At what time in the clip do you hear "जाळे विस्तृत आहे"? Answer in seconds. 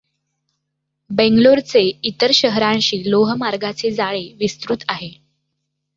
3.91-5.11